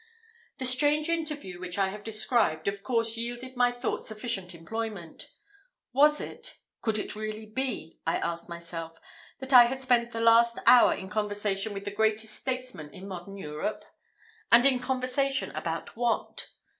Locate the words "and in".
14.51-14.79